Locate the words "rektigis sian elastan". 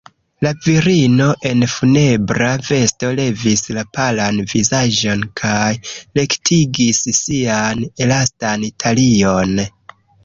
6.21-8.67